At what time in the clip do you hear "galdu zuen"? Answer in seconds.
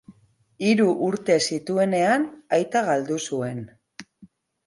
2.87-3.59